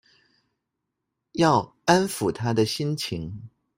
[1.33, 3.51] 要安撫她的心情